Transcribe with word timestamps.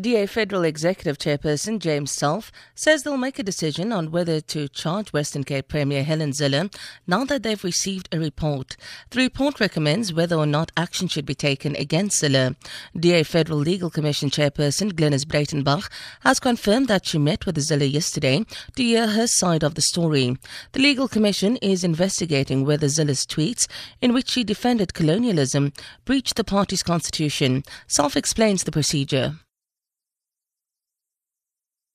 DA 0.00 0.26
Federal 0.26 0.64
Executive 0.64 1.18
Chairperson 1.18 1.78
James 1.78 2.10
Selfe 2.10 2.50
says 2.74 3.04
they'll 3.04 3.16
make 3.16 3.38
a 3.38 3.44
decision 3.44 3.92
on 3.92 4.10
whether 4.10 4.40
to 4.40 4.66
charge 4.68 5.12
Western 5.12 5.44
Cape 5.44 5.68
Premier 5.68 6.02
Helen 6.02 6.32
Zille 6.32 6.74
now 7.06 7.24
that 7.24 7.44
they've 7.44 7.62
received 7.62 8.08
a 8.10 8.18
report. 8.18 8.76
The 9.10 9.20
report 9.20 9.60
recommends 9.60 10.12
whether 10.12 10.34
or 10.34 10.46
not 10.46 10.72
action 10.76 11.06
should 11.06 11.24
be 11.24 11.36
taken 11.36 11.76
against 11.76 12.20
Zille. 12.20 12.56
DA 12.98 13.22
Federal 13.22 13.58
Legal 13.58 13.88
Commission 13.88 14.30
Chairperson 14.30 14.90
Glynis 14.94 15.24
Breitenbach 15.24 15.88
has 16.22 16.40
confirmed 16.40 16.88
that 16.88 17.06
she 17.06 17.18
met 17.18 17.46
with 17.46 17.56
Zille 17.56 17.88
yesterday 17.88 18.44
to 18.74 18.82
hear 18.82 19.06
her 19.06 19.28
side 19.28 19.62
of 19.62 19.76
the 19.76 19.82
story. 19.82 20.36
The 20.72 20.80
Legal 20.80 21.06
Commission 21.06 21.56
is 21.58 21.84
investigating 21.84 22.64
whether 22.64 22.88
Zille's 22.88 23.24
tweets, 23.24 23.68
in 24.02 24.12
which 24.12 24.30
she 24.30 24.42
defended 24.42 24.92
colonialism, 24.92 25.72
breached 26.04 26.34
the 26.34 26.42
party's 26.42 26.82
constitution. 26.82 27.62
Selfe 27.86 28.16
explains 28.16 28.64
the 28.64 28.72
procedure 28.72 29.36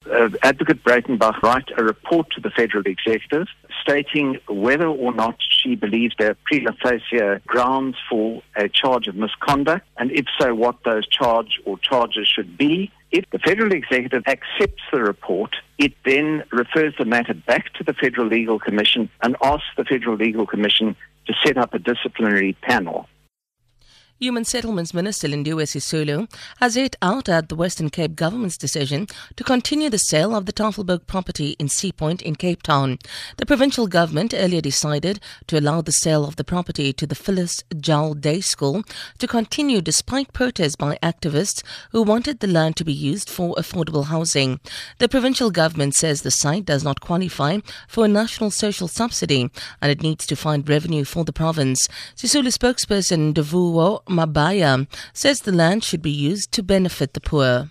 uh, 0.10 0.30
Advocate 0.42 0.84
Breitenbach 0.84 1.42
write 1.42 1.70
a 1.78 1.84
report 1.84 2.30
to 2.32 2.42
the 2.42 2.50
federal 2.50 2.84
executive 2.86 3.48
stating 3.82 4.38
whether 4.48 4.88
or 4.88 5.14
not 5.14 5.36
she 5.50 5.76
believes 5.76 6.16
there 6.18 6.32
are 6.32 6.38
prima 6.46 6.74
facie 6.84 7.42
grounds 7.48 7.96
for 8.10 8.42
a 8.56 8.70
charge 8.70 9.08
of 9.08 9.16
misconduct, 9.16 9.86
and 9.98 10.12
if 10.12 10.26
so, 10.40 10.54
what 10.56 10.78
those 10.84 11.08
charge 11.08 11.60
or 11.66 11.78
charges 11.80 12.28
should 12.28 12.58
be. 12.58 12.92
If 13.12 13.26
the 13.32 13.40
federal 13.40 13.72
executive 13.72 14.24
accepts 14.28 14.84
the 14.92 15.02
report, 15.02 15.56
it 15.78 15.94
then 16.06 16.44
refers 16.52 16.94
the 16.98 17.06
matter 17.06 17.34
back 17.34 17.74
to 17.76 17.84
the 17.84 17.94
Federal 17.94 18.28
Legal 18.28 18.60
Commission 18.60 19.10
and 19.22 19.36
asks 19.42 19.66
the 19.78 19.86
Federal 19.86 20.16
Legal 20.16 20.46
Commission 20.46 20.96
to 21.26 21.34
set 21.44 21.58
up 21.58 21.74
a 21.74 21.80
disciplinary 21.80 22.54
panel. 22.62 23.08
Human 24.22 24.44
Settlements 24.44 24.94
Minister 24.94 25.30
Lindiwe 25.30 25.64
Sisulu 25.66 26.30
has 26.58 26.76
hit 26.76 26.98
out 27.02 27.30
at 27.30 27.48
the 27.48 27.56
Western 27.56 27.90
Cape 27.90 28.18
government's 28.18 28.58
decision 28.58 29.08
to 29.38 29.46
continue 29.46 29.90
the 29.90 29.98
sale 29.98 30.36
of 30.36 30.46
the 30.46 30.52
Tafelberg 30.52 31.08
property 31.08 31.56
in 31.58 31.70
Sea 31.70 31.94
Point 31.94 32.22
in 32.22 32.36
Cape 32.36 32.62
Town. 32.62 33.00
The 33.38 33.46
provincial 33.46 33.88
government 33.88 34.34
earlier 34.36 34.60
decided 34.60 35.22
to 35.48 35.58
allow 35.58 35.80
the 35.80 35.94
sale 35.94 36.26
of 36.26 36.36
the 36.36 36.44
property 36.44 36.92
to 36.92 37.08
the 37.08 37.16
Phyllis 37.16 37.64
Jowell 37.74 38.14
Day 38.14 38.42
School 38.42 38.84
to 39.20 39.26
continue 39.26 39.80
despite 39.80 40.34
protests 40.34 40.76
by 40.76 41.00
activists 41.02 41.64
who 41.94 42.04
wanted 42.04 42.42
the 42.42 42.48
land 42.48 42.76
to 42.76 42.84
be 42.84 42.92
used 42.92 43.30
for 43.30 43.56
affordable 43.56 44.08
housing. 44.08 44.60
The 44.98 45.08
provincial 45.08 45.50
government 45.50 45.96
says 45.96 46.24
the 46.24 46.30
site 46.30 46.66
does 46.66 46.84
not 46.84 47.00
qualify 47.00 47.60
for 47.88 48.04
a 48.04 48.10
national 48.10 48.52
social 48.52 48.90
subsidy 48.90 49.50
and 49.82 49.90
it 49.90 50.04
needs 50.04 50.26
to 50.26 50.36
find 50.36 50.68
revenue 50.68 51.06
for 51.06 51.24
the 51.24 51.32
province. 51.32 51.88
Sisulu 52.18 52.52
spokesperson 52.52 53.34
Ndivhuwo 53.34 54.09
Mabaya 54.10 54.88
says 55.14 55.42
the 55.42 55.52
land 55.52 55.84
should 55.84 56.02
be 56.02 56.12
used 56.12 56.52
to 56.54 56.64
benefit 56.64 57.14
the 57.14 57.22
poor. 57.22 57.70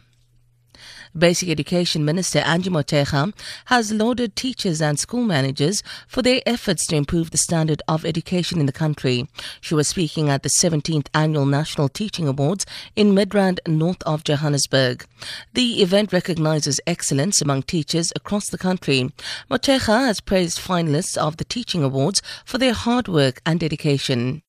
Basic 1.17 1.48
Education 1.48 2.05
Minister 2.05 2.41
Angie 2.41 2.70
Motshekga 2.70 3.33
has 3.67 3.92
lauded 3.92 4.36
teachers 4.36 4.81
and 4.81 4.98
school 4.98 5.22
managers 5.22 5.83
for 6.06 6.22
their 6.22 6.41
efforts 6.47 6.86
to 6.86 6.97
improve 6.97 7.31
the 7.31 7.39
standard 7.39 7.83
of 7.89 8.05
education 8.05 8.61
in 8.61 8.66
the 8.66 8.72
country. 8.72 9.27
She 9.61 9.75
was 9.75 9.89
speaking 9.89 10.28
at 10.28 10.42
the 10.42 10.50
17th 10.61 11.09
Annual 11.14 11.47
National 11.47 11.89
Teaching 11.89 12.28
Awards 12.28 12.66
in 12.94 13.14
Midrand, 13.14 13.59
north 13.66 14.03
of 14.03 14.22
Johannesburg. 14.22 15.06
The 15.55 15.83
event 15.83 16.12
recognizes 16.12 16.81
excellence 16.86 17.41
among 17.41 17.62
teachers 17.62 18.12
across 18.14 18.48
the 18.48 18.59
country. 18.59 19.11
Motshekga 19.50 20.06
has 20.06 20.20
praised 20.20 20.59
finalists 20.59 21.16
of 21.16 21.39
the 21.39 21.44
Teaching 21.44 21.83
Awards 21.83 22.22
for 22.44 22.59
their 22.59 22.75
hard 22.75 23.09
work 23.09 23.41
and 23.47 23.59
dedication. 23.59 24.42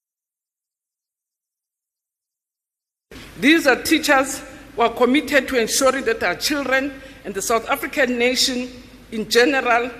These 3.40 3.68
are 3.68 3.82
teachers 3.82 4.44
who 4.76 4.82
are 4.82 4.94
committed 4.94 5.48
to 5.48 5.59
ensuring 5.59 6.06
that 6.06 6.22
our 6.23 6.36
children 6.36 7.02
and 7.23 7.34
the 7.34 7.42
South 7.42 7.70
African 7.70 8.18
nation 8.18 8.70
in 9.11 9.30
general 9.30 9.92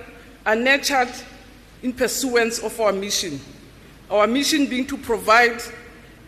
are 0.46 0.56
nurtured 0.56 1.10
in 1.82 1.94
pursuance 1.94 2.60
of 2.60 2.80
our 2.80 2.92
mission. 2.92 3.40
Our 4.10 4.28
mission 4.28 4.66
being 4.68 4.88
to 4.88 4.98
provide 4.98 5.62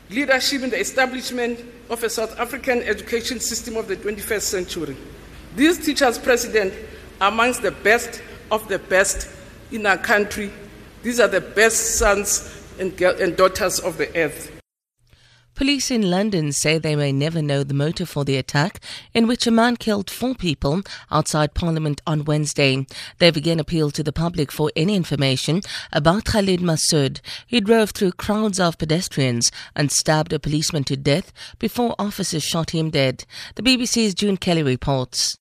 leadership 0.09 0.61
in 0.61 0.69
the 0.69 0.79
establishment 0.79 1.59
of 1.89 2.03
a 2.03 2.09
South 2.09 2.39
African 2.39 2.81
education 2.83 3.39
system 3.39 3.75
of 3.75 3.87
the 3.87 3.97
21st 3.97 4.41
century. 4.41 4.95
These 5.55 5.85
teachers, 5.85 6.17
President, 6.17 6.73
are 7.19 7.29
amongst 7.29 7.61
the 7.61 7.71
best 7.71 8.21
of 8.51 8.67
the 8.69 8.79
best 8.79 9.29
in 9.71 9.85
our 9.85 9.97
country. 9.97 10.51
These 11.03 11.19
are 11.19 11.27
the 11.27 11.41
best 11.41 11.97
sons 11.97 12.65
and, 12.79 12.95
daughters 12.95 13.79
of 13.79 13.97
the 13.97 14.15
earth. 14.15 14.60
Police 15.55 15.91
in 15.91 16.09
London 16.09 16.51
say 16.51 16.77
they 16.77 16.95
may 16.95 17.11
never 17.11 17.41
know 17.41 17.63
the 17.63 17.73
motive 17.73 18.09
for 18.09 18.23
the 18.23 18.37
attack 18.37 18.79
in 19.13 19.27
which 19.27 19.45
a 19.45 19.51
man 19.51 19.75
killed 19.75 20.09
four 20.09 20.33
people 20.33 20.81
outside 21.11 21.53
Parliament 21.53 22.01
on 22.07 22.25
Wednesday. 22.25 22.87
They've 23.19 23.35
again 23.35 23.59
appealed 23.59 23.93
to 23.95 24.03
the 24.03 24.13
public 24.13 24.51
for 24.51 24.71
any 24.75 24.95
information 24.95 25.61
about 25.91 26.25
Khalid 26.25 26.61
Masood. 26.61 27.19
He 27.45 27.59
drove 27.59 27.91
through 27.91 28.13
crowds 28.13 28.59
of 28.59 28.77
pedestrians 28.77 29.51
and 29.75 29.91
stabbed 29.91 30.33
a 30.33 30.39
policeman 30.39 30.83
to 30.85 30.97
death 30.97 31.31
before 31.59 31.95
officers 31.99 32.43
shot 32.43 32.71
him 32.71 32.89
dead. 32.89 33.25
The 33.55 33.63
BBC's 33.63 34.15
June 34.15 34.37
Kelly 34.37 34.63
reports. 34.63 35.37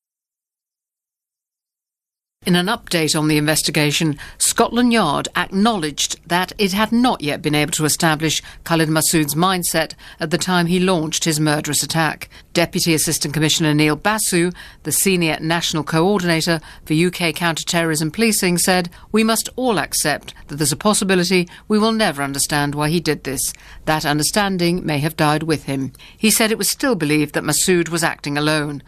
In 2.46 2.56
an 2.56 2.68
update 2.68 3.14
on 3.14 3.28
the 3.28 3.36
investigation, 3.36 4.18
Scotland 4.38 4.94
Yard 4.94 5.28
acknowledged 5.36 6.18
that 6.26 6.54
it 6.56 6.72
had 6.72 6.90
not 6.90 7.20
yet 7.20 7.42
been 7.42 7.54
able 7.54 7.72
to 7.72 7.84
establish 7.84 8.42
Khalid 8.64 8.88
Masood's 8.88 9.34
mindset 9.34 9.92
at 10.18 10.30
the 10.30 10.38
time 10.38 10.64
he 10.64 10.80
launched 10.80 11.26
his 11.26 11.38
murderous 11.38 11.82
attack. 11.82 12.30
Deputy 12.54 12.94
Assistant 12.94 13.34
Commissioner 13.34 13.74
Neil 13.74 13.94
Basu, 13.94 14.52
the 14.84 14.90
senior 14.90 15.38
national 15.38 15.84
coordinator 15.84 16.62
for 16.86 16.94
UK 16.94 17.34
counter-terrorism 17.34 18.10
policing, 18.10 18.56
said, 18.56 18.88
We 19.12 19.22
must 19.22 19.50
all 19.56 19.78
accept 19.78 20.32
that 20.48 20.56
there's 20.56 20.72
a 20.72 20.76
possibility 20.76 21.46
we 21.68 21.78
will 21.78 21.92
never 21.92 22.22
understand 22.22 22.74
why 22.74 22.88
he 22.88 23.00
did 23.00 23.24
this. 23.24 23.52
That 23.84 24.06
understanding 24.06 24.86
may 24.86 24.96
have 25.00 25.14
died 25.14 25.42
with 25.42 25.64
him. 25.64 25.92
He 26.16 26.30
said 26.30 26.50
it 26.50 26.56
was 26.56 26.70
still 26.70 26.94
believed 26.94 27.34
that 27.34 27.44
Masood 27.44 27.90
was 27.90 28.02
acting 28.02 28.38
alone. 28.38 28.82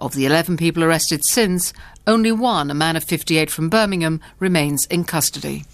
Of 0.00 0.14
the 0.14 0.26
11 0.26 0.56
people 0.58 0.84
arrested 0.84 1.24
since, 1.24 1.72
only 2.06 2.30
one, 2.30 2.70
a 2.70 2.74
man 2.74 2.94
of 2.94 3.02
58 3.02 3.50
from 3.50 3.68
Birmingham, 3.68 4.20
remains 4.38 4.86
in 4.86 5.02
custody. 5.02 5.64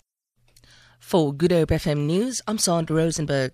For 0.98 1.34
Good 1.34 1.52
Hope 1.52 1.68
FM 1.68 2.06
News, 2.06 2.40
I'm 2.48 2.56
Sandra 2.56 2.96
Rosenberg. 2.96 3.52